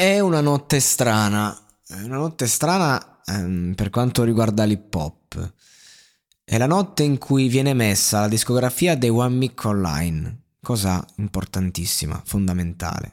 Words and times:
È 0.00 0.18
una 0.18 0.40
notte 0.40 0.80
strana. 0.80 1.54
È 1.86 2.00
una 2.00 2.16
notte 2.16 2.46
strana 2.46 3.20
ehm, 3.22 3.74
per 3.74 3.90
quanto 3.90 4.24
riguarda 4.24 4.64
l'hip 4.64 4.94
hop. 4.94 5.52
È 6.42 6.56
la 6.56 6.64
notte 6.64 7.02
in 7.02 7.18
cui 7.18 7.48
viene 7.48 7.74
messa 7.74 8.20
la 8.20 8.28
discografia 8.28 8.96
dei 8.96 9.10
One 9.10 9.36
Mic 9.36 9.62
Online. 9.62 10.44
Cosa 10.62 11.06
importantissima, 11.16 12.18
fondamentale. 12.24 13.10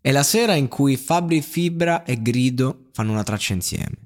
È 0.00 0.12
la 0.12 0.22
sera 0.22 0.54
in 0.54 0.68
cui 0.68 0.96
Fabri 0.96 1.42
Fibra 1.42 2.04
e 2.04 2.22
Grido 2.22 2.84
fanno 2.92 3.10
una 3.10 3.24
traccia 3.24 3.54
insieme. 3.54 3.98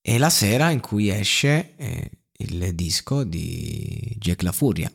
È 0.00 0.18
la 0.18 0.30
sera 0.30 0.70
in 0.70 0.80
cui 0.80 1.08
esce 1.08 1.76
eh, 1.76 2.10
il 2.38 2.74
disco 2.74 3.22
di 3.22 4.16
Jack 4.18 4.42
La 4.42 4.50
Furia. 4.50 4.92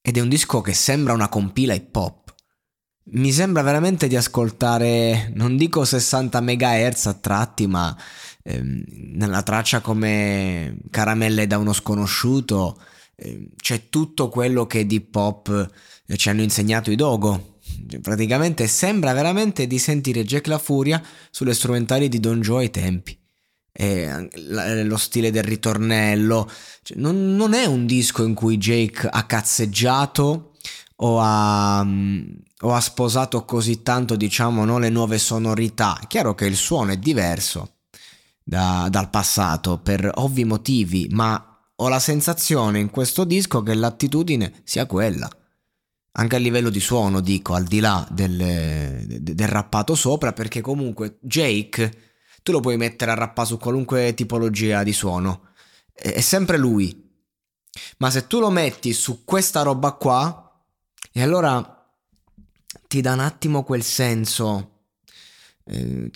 Ed 0.00 0.16
è 0.16 0.20
un 0.20 0.28
disco 0.28 0.60
che 0.60 0.72
sembra 0.72 1.14
una 1.14 1.28
compila 1.28 1.74
hip 1.74 1.96
hop. 1.96 2.23
Mi 3.06 3.32
sembra 3.32 3.60
veramente 3.60 4.08
di 4.08 4.16
ascoltare, 4.16 5.30
non 5.34 5.58
dico 5.58 5.84
60 5.84 6.40
MHz 6.40 7.06
a 7.06 7.14
tratti, 7.14 7.66
ma 7.66 7.94
ehm, 8.42 8.82
nella 9.16 9.42
traccia 9.42 9.80
come 9.80 10.78
Caramelle 10.90 11.46
da 11.46 11.58
uno 11.58 11.74
sconosciuto 11.74 12.80
ehm, 13.16 13.48
c'è 13.56 13.90
tutto 13.90 14.30
quello 14.30 14.66
che 14.66 14.86
di 14.86 15.02
pop 15.02 15.70
eh, 16.06 16.16
ci 16.16 16.30
hanno 16.30 16.42
insegnato 16.42 16.90
i 16.90 16.96
Dogo. 16.96 17.58
Praticamente 18.00 18.66
sembra 18.68 19.12
veramente 19.12 19.66
di 19.66 19.78
sentire 19.78 20.24
Jack 20.24 20.46
La 20.46 20.58
Furia 20.58 21.02
sulle 21.30 21.52
strumentali 21.52 22.08
di 22.08 22.20
Don 22.20 22.40
Joe 22.40 22.62
ai 22.62 22.70
tempi. 22.70 23.18
E 23.76 24.30
lo 24.84 24.96
stile 24.96 25.30
del 25.30 25.42
ritornello. 25.42 26.48
Cioè, 26.82 26.96
non, 26.96 27.34
non, 27.34 27.52
è 27.54 27.66
un 27.66 27.86
disco 27.86 28.24
in 28.24 28.32
cui 28.32 28.56
Jake 28.56 29.06
ha 29.10 29.26
cazzeggiato 29.26 30.53
o 30.96 31.20
ha, 31.20 31.86
o 32.60 32.74
ha 32.74 32.80
sposato 32.80 33.44
così 33.44 33.82
tanto, 33.82 34.16
diciamo, 34.16 34.64
no, 34.64 34.78
le 34.78 34.90
nuove 34.90 35.18
sonorità. 35.18 35.98
È 36.00 36.06
chiaro 36.06 36.34
che 36.34 36.46
il 36.46 36.56
suono 36.56 36.92
è 36.92 36.96
diverso 36.96 37.76
da, 38.42 38.88
dal 38.90 39.10
passato 39.10 39.78
per 39.78 40.10
ovvi 40.14 40.44
motivi, 40.44 41.08
ma 41.10 41.48
ho 41.76 41.88
la 41.88 41.98
sensazione 41.98 42.78
in 42.78 42.90
questo 42.90 43.24
disco 43.24 43.62
che 43.62 43.74
l'attitudine 43.74 44.60
sia 44.64 44.86
quella. 44.86 45.28
Anche 46.16 46.36
a 46.36 46.38
livello 46.38 46.70
di 46.70 46.78
suono, 46.78 47.20
dico, 47.20 47.54
al 47.54 47.64
di 47.64 47.80
là 47.80 48.06
del, 48.10 49.04
del 49.20 49.48
rappato 49.48 49.96
sopra, 49.96 50.32
perché 50.32 50.60
comunque 50.60 51.18
Jake 51.20 52.12
tu 52.44 52.52
lo 52.52 52.60
puoi 52.60 52.76
mettere 52.76 53.10
a 53.10 53.14
rappare 53.14 53.48
su 53.48 53.56
qualunque 53.56 54.14
tipologia 54.14 54.84
di 54.84 54.92
suono. 54.92 55.48
È 55.92 56.20
sempre 56.20 56.56
lui. 56.56 57.02
Ma 57.98 58.10
se 58.10 58.28
tu 58.28 58.38
lo 58.38 58.50
metti 58.50 58.92
su 58.92 59.24
questa 59.24 59.62
roba 59.62 59.92
qua, 59.92 60.43
e 61.16 61.22
allora 61.22 61.94
ti 62.88 63.00
dà 63.00 63.12
un 63.12 63.20
attimo 63.20 63.62
quel 63.62 63.84
senso. 63.84 64.70
Eh, 65.64 66.10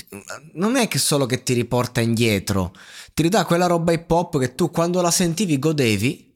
non 0.55 0.75
è 0.75 0.89
che 0.89 0.99
solo 0.99 1.25
che 1.25 1.45
ti 1.45 1.53
riporta 1.53 2.01
indietro, 2.01 2.75
ti 3.15 3.23
ridà 3.23 3.45
quella 3.45 3.67
roba 3.67 3.93
hip 3.93 4.11
hop 4.11 4.41
che 4.41 4.57
tu 4.57 4.73
quando 4.73 5.01
la 5.01 5.13
sentivi 5.13 5.61
godevi 5.61 6.35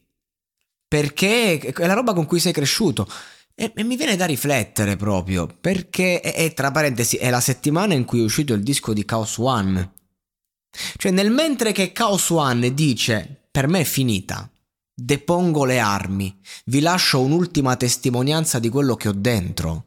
perché 0.87 1.59
è 1.59 1.87
la 1.87 1.95
roba 1.95 2.13
con 2.13 2.25
cui 2.25 2.39
sei 2.39 2.53
cresciuto. 2.53 3.09
E, 3.55 3.73
e 3.75 3.83
mi 3.83 3.97
viene 3.97 4.15
da 4.15 4.27
riflettere 4.27 4.95
proprio 4.95 5.49
perché, 5.61 6.23
e, 6.23 6.45
e 6.45 6.55
tra 6.55 6.71
parentesi, 6.71 7.17
è 7.17 7.31
la 7.31 7.41
settimana 7.41 7.95
in 7.95 8.05
cui 8.05 8.21
è 8.21 8.25
uscito 8.25 8.55
il 8.55 8.63
disco 8.63 8.93
di 8.93 9.05
Chaos 9.05 9.39
One. 9.39 9.93
Cioè, 10.97 11.11
nel 11.11 11.33
mentre 11.33 11.73
che 11.73 11.91
Chaos 11.91 12.31
One 12.31 12.73
dice 12.75 13.47
per 13.51 13.67
me 13.67 13.81
è 13.81 13.85
finita, 13.85 14.49
Depongo 15.05 15.65
le 15.65 15.81
armi, 15.81 16.39
vi 16.67 16.79
lascio 16.79 17.21
un'ultima 17.21 17.75
testimonianza 17.75 18.61
di 18.61 18.69
quello 18.69 18.95
che 18.95 19.09
ho 19.09 19.13
dentro. 19.13 19.87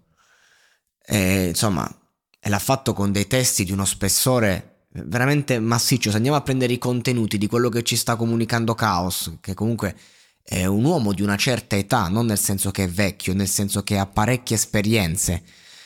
E, 1.06 1.48
insomma, 1.48 1.90
e 2.38 2.50
l'ha 2.50 2.60
fatto 2.60 2.92
con 2.92 3.14
dei 3.14 3.26
testi 3.26 3.64
di 3.64 3.72
uno 3.72 3.86
spessore 3.86 4.88
veramente 4.90 5.58
massiccio. 5.60 6.10
Se 6.10 6.18
andiamo 6.18 6.36
a 6.36 6.42
prendere 6.42 6.74
i 6.74 6.78
contenuti 6.78 7.38
di 7.38 7.48
quello 7.48 7.70
che 7.70 7.84
ci 7.84 7.96
sta 7.96 8.18
comunicando 8.18 8.76
Chaos, 8.76 9.38
che 9.40 9.54
comunque 9.54 9.96
è 10.44 10.66
un 10.66 10.84
uomo 10.84 11.14
di 11.14 11.22
una 11.22 11.38
certa 11.38 11.78
età, 11.78 12.10
non 12.10 12.26
nel 12.26 12.38
senso 12.38 12.72
che 12.72 12.84
è 12.84 12.90
vecchio, 12.90 13.34
nel 13.34 13.48
senso 13.48 13.84
che 13.84 13.98
ha 13.98 14.06
parecchie 14.06 14.58
esperienze 14.58 15.44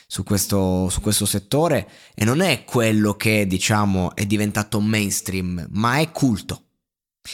su 0.07 0.23
questo, 0.23 0.89
su 0.89 1.01
questo 1.01 1.27
settore 1.27 1.87
e 2.15 2.25
non 2.25 2.41
è 2.41 2.63
quello 2.63 3.13
che 3.13 3.45
diciamo 3.45 4.15
è 4.15 4.25
diventato 4.25 4.79
mainstream, 4.79 5.67
ma 5.69 5.99
è 5.99 6.11
culto. 6.11 6.68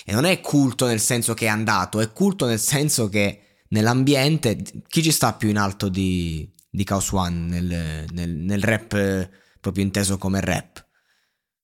E 0.03 0.11
non 0.11 0.25
è 0.25 0.41
culto 0.41 0.85
nel 0.87 0.99
senso 0.99 1.33
che 1.33 1.45
è 1.45 1.49
andato, 1.49 1.99
è 2.01 2.11
culto 2.11 2.45
nel 2.45 2.59
senso 2.59 3.07
che 3.09 3.63
nell'ambiente 3.69 4.61
chi 4.87 5.01
ci 5.01 5.11
sta 5.11 5.33
più 5.33 5.49
in 5.49 5.57
alto 5.57 5.89
di, 5.89 6.51
di 6.69 6.83
Chaos 6.83 7.11
One 7.11 7.59
nel, 7.59 8.05
nel, 8.11 8.29
nel 8.29 8.63
rap 8.63 9.29
proprio 9.59 9.83
inteso 9.83 10.17
come 10.17 10.41
rap? 10.41 10.85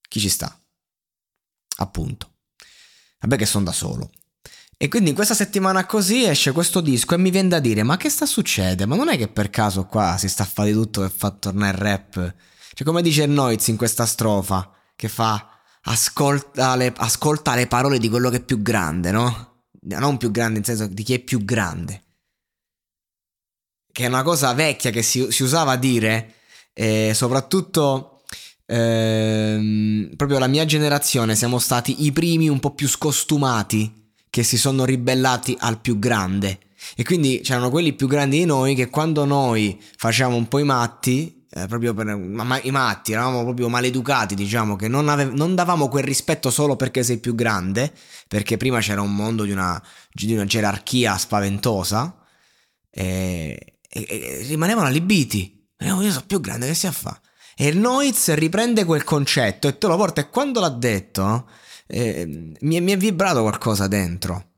Chi 0.08 0.20
ci 0.20 0.30
sta? 0.30 0.60
Appunto. 1.78 2.36
Vabbè 3.20 3.38
che 3.38 3.46
sono 3.46 3.66
da 3.66 3.72
solo. 3.72 4.12
E 4.76 4.88
quindi 4.88 5.10
in 5.10 5.16
questa 5.16 5.36
settimana 5.36 5.86
così 5.86 6.24
esce 6.24 6.52
questo 6.52 6.82
disco 6.82 7.14
e 7.14 7.20
mi 7.20 7.30
viene 7.30 7.50
da 7.50 7.60
dire 7.60 7.84
ma 7.84 7.98
che 7.98 8.10
sta 8.10 8.26
succedendo? 8.26 8.88
Ma 8.88 8.96
non 8.96 9.10
è 9.10 9.18
che 9.18 9.28
per 9.28 9.52
caso 9.52 9.86
qua 9.86 10.18
si 10.18 10.28
sta 10.28 10.42
a 10.42 10.48
fare 10.48 10.70
di 10.70 10.74
tutto 10.74 11.02
per 11.02 11.12
far 11.12 11.34
tornare 11.34 11.78
il 11.78 11.84
rap? 11.84 12.36
Cioè 12.74 12.88
come 12.88 13.04
dice 13.04 13.28
Noiz 13.28 13.68
in 13.68 13.78
questa 13.78 14.08
strofa 14.08 14.72
che 14.96 15.08
fa 15.08 15.61
ascolta 15.84 16.76
le, 16.76 16.94
ascolta 16.96 17.56
le 17.56 17.68
parole 17.68 17.98
di 17.98 18.10
quello 18.10 18.30
che 18.30 18.38
è 18.38 18.44
più 18.44 18.62
grande, 18.62 19.12
no? 19.12 19.64
Non 19.82 20.18
più 20.18 20.30
grande 20.32 20.60
nel 20.60 20.66
senso 20.66 20.88
di 20.88 21.04
chi 21.04 21.14
è 21.14 21.20
più 21.20 21.44
grande. 21.44 22.04
Che 23.92 24.04
è 24.04 24.08
una 24.08 24.24
cosa 24.24 24.54
vecchia 24.54 24.92
che 24.92 25.02
si, 25.02 25.32
si 25.32 25.44
usava 25.44 25.72
a 25.72 25.78
dire, 25.78 26.36
eh, 26.74 27.12
soprattutto 27.14 28.22
eh, 28.66 30.10
proprio 30.16 30.40
la 30.40 30.48
mia 30.48 30.66
generazione 30.66 31.36
siamo 31.36 31.60
stati 31.60 32.06
i 32.06 32.12
primi 32.12 32.48
un 32.48 32.60
po' 32.60 32.74
più 32.74 32.88
scostumati 32.88 34.14
che 34.30 34.44
si 34.44 34.58
sono 34.58 34.86
ribellati 34.86 35.58
al 35.60 35.80
più 35.80 36.00
grande. 36.00 36.60
E 36.96 37.04
quindi 37.04 37.42
c'erano 37.44 37.70
quelli 37.70 37.94
più 37.94 38.08
grandi 38.08 38.40
di 38.40 38.46
noi 38.46 38.76
che 38.76 38.90
quando 38.90 39.26
noi 39.26 39.80
facciamo 39.98 40.36
un 40.36 40.48
po' 40.48 40.60
i 40.60 40.64
matti 40.64 41.41
eh, 41.54 41.68
proprio 41.68 41.94
per 41.94 42.16
ma, 42.16 42.62
i 42.62 42.72
matti, 42.72 43.12
eravamo 43.12 43.44
proprio 43.44 43.68
maleducati, 43.68 44.36
diciamo, 44.36 44.78
che 44.78 44.88
non, 44.88 45.10
ave, 45.10 45.26
non, 45.26 45.54
davamo 45.54 45.90
quel 45.90 46.04
rispetto 46.04 46.50
solo 46.50 46.78
perché 46.78 47.04
sei 47.04 47.18
più 47.18 47.36
grande, 47.36 47.92
perché 48.28 48.56
prima 48.56 48.80
c'era 48.80 49.02
un 49.02 49.14
mondo 49.14 49.44
di 49.44 49.52
una, 49.52 49.82
di 50.12 50.34
una 50.34 50.46
gerarchia 50.46 51.18
spaventosa, 51.18 52.16
e, 52.90 53.80
e, 53.90 54.08
e 54.10 54.46
rimanevano 54.48 54.88
allibiti. 54.88 55.60
Io 55.80 56.12
sono 56.12 56.26
più 56.26 56.40
grande, 56.40 56.68
che 56.68 56.74
si 56.74 56.90
fa? 56.92 57.20
E 57.56 57.68
il 57.68 57.78
Noiz 57.78 58.34
riprende 58.34 58.86
quel 58.86 59.04
concetto 59.04 59.68
e 59.68 59.78
te 59.78 59.88
lo 59.88 59.98
porta. 59.98 60.22
E 60.22 60.30
quando 60.30 60.62
l'ha 60.62 60.70
detto, 60.70 61.50
eh, 61.88 62.56
mi, 62.62 62.80
mi, 62.80 62.92
è 62.94 62.98
vibrato 62.98 63.42
qualcosa 63.42 63.88
dentro. 63.88 64.52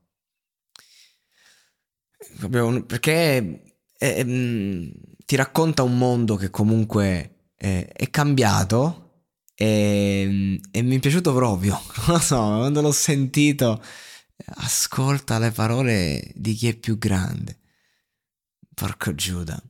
Perché 2.86 3.73
eh, 3.98 4.08
eh, 4.18 4.92
ti 5.24 5.36
racconta 5.36 5.82
un 5.82 5.96
mondo 5.96 6.36
che 6.36 6.50
comunque 6.50 7.30
è 7.56 8.10
cambiato 8.10 9.04
e, 9.54 10.60
e, 10.70 10.82
mi 10.82 10.96
è 10.96 10.98
piaciuto 10.98 11.32
proprio. 11.32 11.80
Non 12.06 12.16
lo 12.16 12.18
so, 12.18 12.36
quando 12.36 12.80
l'ho 12.80 12.92
sentito, 12.92 13.82
ascolta 14.56 15.38
le 15.38 15.50
parole 15.50 16.32
di 16.34 16.54
chi 16.54 16.68
è 16.68 16.74
più 16.74 16.98
grande. 16.98 17.58
Porco 18.74 19.14
Giuda. 19.14 19.60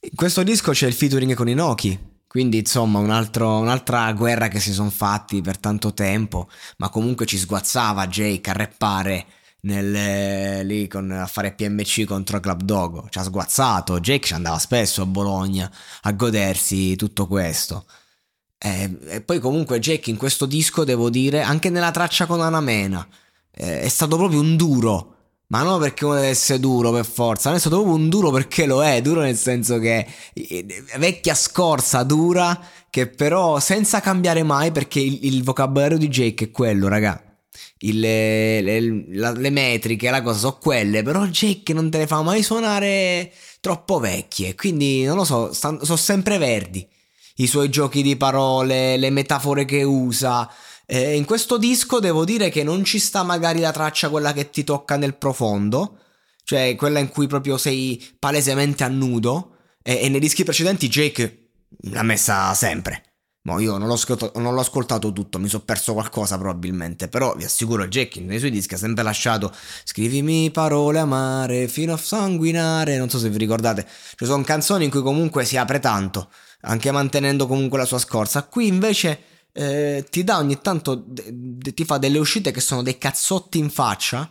In 0.00 0.14
questo 0.14 0.42
disco 0.42 0.72
c'è 0.72 0.86
il 0.86 0.92
featuring 0.92 1.34
con 1.34 1.48
i 1.48 1.54
Noki, 1.54 1.98
quindi 2.26 2.58
insomma 2.58 2.98
un 2.98 3.10
altro, 3.10 3.58
un'altra 3.58 4.12
guerra 4.12 4.48
che 4.48 4.60
si 4.60 4.72
sono 4.72 4.90
fatti 4.90 5.40
per 5.40 5.58
tanto 5.58 5.94
tempo, 5.94 6.48
ma 6.78 6.88
comunque 6.88 7.26
ci 7.26 7.38
sguazzava 7.38 8.06
Jake 8.06 8.50
a 8.50 8.54
reppare 8.54 9.26
nel, 9.64 10.66
lì 10.66 10.88
con, 10.88 11.10
a 11.10 11.26
fare 11.26 11.52
PMC 11.52 12.04
contro 12.04 12.40
Club 12.40 12.62
Dogo. 12.62 13.06
Ci 13.10 13.18
ha 13.18 13.22
sguazzato, 13.22 14.00
Jake 14.00 14.26
ci 14.26 14.34
andava 14.34 14.58
spesso 14.58 15.02
a 15.02 15.06
Bologna 15.06 15.70
a 16.02 16.12
godersi 16.12 16.96
tutto 16.96 17.26
questo. 17.26 17.86
E, 18.58 18.98
e 19.08 19.20
poi 19.20 19.40
comunque 19.40 19.78
Jake 19.78 20.10
in 20.10 20.16
questo 20.16 20.46
disco, 20.46 20.84
devo 20.84 21.10
dire, 21.10 21.42
anche 21.42 21.70
nella 21.70 21.90
traccia 21.90 22.26
con 22.26 22.40
Anamena, 22.40 23.06
eh, 23.50 23.80
è 23.82 23.88
stato 23.88 24.16
proprio 24.16 24.40
un 24.40 24.56
duro 24.56 25.10
ma 25.46 25.62
non 25.62 25.78
perché 25.78 26.04
uno 26.04 26.14
deve 26.14 26.28
essere 26.28 26.58
duro 26.58 26.90
per 26.90 27.04
forza, 27.04 27.48
non 27.48 27.58
è 27.58 27.60
stato 27.60 27.76
proprio 27.76 27.96
un 27.96 28.08
duro 28.08 28.30
perché 28.30 28.66
lo 28.66 28.82
è, 28.82 29.00
duro 29.02 29.20
nel 29.20 29.36
senso 29.36 29.78
che 29.78 30.04
vecchia 30.96 31.34
scorza 31.34 32.02
dura, 32.02 32.60
che 32.90 33.06
però 33.06 33.60
senza 33.60 34.00
cambiare 34.00 34.42
mai 34.42 34.72
perché 34.72 34.98
il, 35.00 35.18
il 35.22 35.44
vocabolario 35.44 35.98
di 35.98 36.08
Jake 36.08 36.46
è 36.46 36.50
quello, 36.50 36.88
raga. 36.88 37.33
Il, 37.78 38.00
le, 38.00 38.60
le, 38.60 38.80
le, 38.80 39.50
metriche, 39.50 40.10
la 40.10 40.22
cosa 40.22 40.38
sono 40.38 40.58
quelle, 40.58 41.02
però 41.02 41.24
Jake 41.26 41.72
non 41.72 41.90
te 41.90 41.98
le 41.98 42.06
fa 42.06 42.22
mai 42.22 42.42
suonare 42.42 43.32
troppo 43.60 43.98
vecchie, 43.98 44.54
quindi 44.54 45.04
non 45.04 45.16
lo 45.16 45.24
so, 45.24 45.52
sono 45.52 45.96
sempre 45.96 46.38
verdi. 46.38 46.86
I 47.36 47.46
suoi 47.46 47.68
giochi 47.68 48.02
di 48.02 48.16
parole, 48.16 48.96
le 48.96 49.10
metafore 49.10 49.64
che 49.64 49.82
usa, 49.82 50.48
eh, 50.86 51.16
in 51.16 51.24
questo 51.24 51.56
disco 51.56 51.98
devo 51.98 52.24
dire 52.24 52.50
che 52.50 52.62
non 52.62 52.84
ci 52.84 52.98
sta 52.98 53.22
magari 53.22 53.60
la 53.60 53.72
traccia 53.72 54.10
quella 54.10 54.32
che 54.32 54.50
ti 54.50 54.64
tocca 54.64 54.96
nel 54.96 55.16
profondo, 55.16 55.98
cioè 56.44 56.74
quella 56.76 56.98
in 56.98 57.08
cui 57.08 57.26
proprio 57.26 57.56
sei 57.56 58.02
palesemente 58.18 58.84
a 58.84 58.88
nudo, 58.88 59.56
e, 59.82 60.00
e 60.02 60.08
nei 60.08 60.20
dischi 60.20 60.44
precedenti 60.44 60.88
Jake 60.88 61.48
l'ha 61.90 62.02
messa 62.02 62.52
sempre. 62.54 63.13
No, 63.46 63.58
io 63.60 63.76
non 63.76 63.88
l'ho, 63.88 63.94
ascoltato, 63.94 64.40
non 64.40 64.54
l'ho 64.54 64.60
ascoltato 64.60 65.12
tutto, 65.12 65.38
mi 65.38 65.48
sono 65.48 65.64
perso 65.64 65.92
qualcosa 65.92 66.38
probabilmente, 66.38 67.08
però 67.08 67.34
vi 67.36 67.44
assicuro 67.44 67.86
Jake 67.88 68.18
nei 68.20 68.38
suoi 68.38 68.50
dischi 68.50 68.72
ha 68.72 68.78
sempre 68.78 69.02
lasciato 69.02 69.52
scrivimi 69.84 70.50
parole 70.50 70.98
amare 70.98 71.68
fino 71.68 71.92
a 71.92 71.98
sanguinare, 71.98 72.96
non 72.96 73.10
so 73.10 73.18
se 73.18 73.28
vi 73.28 73.36
ricordate, 73.36 73.86
ci 74.16 74.24
sono 74.24 74.42
canzoni 74.44 74.84
in 74.84 74.90
cui 74.90 75.02
comunque 75.02 75.44
si 75.44 75.58
apre 75.58 75.78
tanto, 75.78 76.30
anche 76.62 76.90
mantenendo 76.90 77.46
comunque 77.46 77.76
la 77.76 77.84
sua 77.84 77.98
scorza. 77.98 78.44
Qui 78.44 78.66
invece 78.66 79.18
eh, 79.52 80.06
ti 80.08 80.24
dà 80.24 80.38
ogni 80.38 80.58
tanto, 80.62 80.94
de- 81.06 81.24
de- 81.30 81.74
ti 81.74 81.84
fa 81.84 81.98
delle 81.98 82.18
uscite 82.18 82.50
che 82.50 82.60
sono 82.60 82.82
dei 82.82 82.96
cazzotti 82.96 83.58
in 83.58 83.68
faccia 83.68 84.30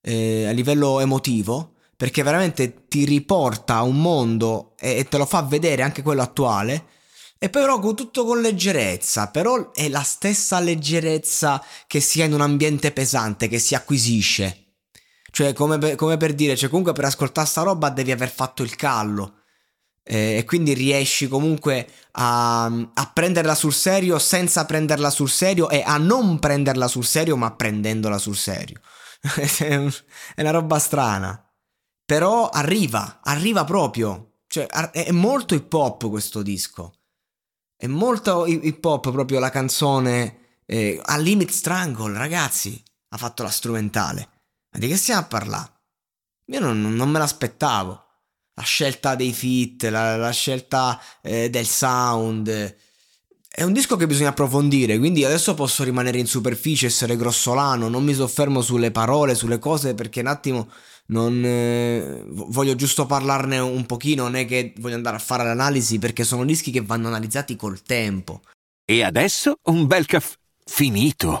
eh, 0.00 0.46
a 0.48 0.50
livello 0.50 0.98
emotivo, 0.98 1.74
perché 1.96 2.24
veramente 2.24 2.86
ti 2.88 3.04
riporta 3.04 3.76
a 3.76 3.82
un 3.82 4.00
mondo 4.00 4.74
e-, 4.80 4.96
e 4.98 5.04
te 5.04 5.16
lo 5.16 5.26
fa 5.26 5.42
vedere 5.42 5.82
anche 5.82 6.02
quello 6.02 6.22
attuale. 6.22 6.84
E 7.38 7.48
però 7.50 7.78
con 7.78 7.94
tutto 7.94 8.24
con 8.24 8.40
leggerezza, 8.40 9.28
però 9.28 9.70
è 9.72 9.88
la 9.88 10.02
stessa 10.02 10.58
leggerezza 10.58 11.64
che 11.86 12.00
si 12.00 12.20
ha 12.20 12.24
in 12.24 12.32
un 12.32 12.40
ambiente 12.40 12.90
pesante, 12.90 13.46
che 13.46 13.60
si 13.60 13.76
acquisisce. 13.76 14.64
Cioè, 15.30 15.52
come 15.52 15.78
per, 15.78 15.94
come 15.94 16.16
per 16.16 16.34
dire, 16.34 16.56
cioè 16.56 16.68
comunque 16.68 16.92
per 16.92 17.04
ascoltare 17.04 17.46
sta 17.46 17.62
roba 17.62 17.90
devi 17.90 18.10
aver 18.10 18.30
fatto 18.30 18.62
il 18.62 18.74
callo 18.74 19.38
eh, 20.02 20.38
e 20.38 20.44
quindi 20.44 20.72
riesci 20.72 21.28
comunque 21.28 21.86
a, 22.12 22.64
a, 22.64 23.10
prenderla 23.12 23.54
sul 23.54 23.74
serio 23.74 24.18
senza 24.18 24.64
prenderla 24.64 25.10
sul 25.10 25.28
serio 25.28 25.68
e 25.68 25.82
a 25.84 25.98
non 25.98 26.38
prenderla 26.38 26.88
sul 26.88 27.04
serio 27.04 27.36
ma 27.36 27.52
prendendola 27.52 28.16
sul 28.16 28.36
serio. 28.36 28.80
è 29.60 29.76
una 30.36 30.50
roba 30.50 30.78
strana. 30.78 31.40
Però 32.06 32.48
arriva, 32.48 33.20
arriva 33.22 33.64
proprio. 33.64 34.38
Cioè, 34.46 34.66
è 34.66 35.10
molto 35.10 35.54
hip 35.54 35.70
hop 35.70 36.08
questo 36.08 36.40
disco. 36.40 36.94
È 37.80 37.86
molto 37.86 38.44
hip 38.44 38.84
hop 38.84 39.12
proprio 39.12 39.38
la 39.38 39.50
canzone. 39.50 40.62
Eh, 40.66 41.00
a 41.00 41.16
Limit 41.16 41.50
Strangle, 41.50 42.18
ragazzi, 42.18 42.82
ha 43.10 43.16
fatto 43.16 43.44
la 43.44 43.50
strumentale. 43.50 44.28
Ma 44.72 44.80
di 44.80 44.88
che 44.88 44.96
stiamo 44.96 45.20
a 45.20 45.26
parlare? 45.26 45.72
Io 46.46 46.58
non, 46.58 46.80
non 46.96 47.08
me 47.08 47.20
l'aspettavo 47.20 48.04
la 48.54 48.62
scelta 48.64 49.14
dei 49.14 49.32
fit, 49.32 49.84
la, 49.84 50.16
la 50.16 50.32
scelta 50.32 51.00
eh, 51.22 51.50
del 51.50 51.66
sound. 51.66 52.76
È 53.58 53.64
un 53.64 53.72
disco 53.72 53.96
che 53.96 54.06
bisogna 54.06 54.28
approfondire, 54.28 54.98
quindi 54.98 55.24
adesso 55.24 55.54
posso 55.54 55.82
rimanere 55.82 56.20
in 56.20 56.28
superficie, 56.28 56.86
essere 56.86 57.16
grossolano, 57.16 57.88
non 57.88 58.04
mi 58.04 58.14
soffermo 58.14 58.60
sulle 58.60 58.92
parole, 58.92 59.34
sulle 59.34 59.58
cose, 59.58 59.94
perché 59.94 60.20
un 60.20 60.28
attimo 60.28 60.68
non 61.06 61.42
eh, 61.44 62.22
voglio 62.28 62.76
giusto 62.76 63.06
parlarne 63.06 63.58
un 63.58 63.84
pochino, 63.84 64.22
non 64.22 64.36
è 64.36 64.46
che 64.46 64.74
voglio 64.78 64.94
andare 64.94 65.16
a 65.16 65.18
fare 65.18 65.42
l'analisi, 65.42 65.98
perché 65.98 66.22
sono 66.22 66.44
dischi 66.44 66.70
che 66.70 66.82
vanno 66.82 67.08
analizzati 67.08 67.56
col 67.56 67.82
tempo. 67.82 68.42
E 68.84 69.02
adesso 69.02 69.58
un 69.64 69.88
bel 69.88 70.06
caffè 70.06 70.36
finito. 70.64 71.40